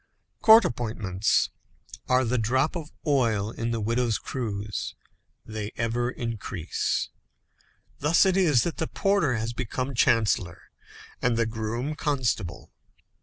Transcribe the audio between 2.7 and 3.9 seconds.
of oil in the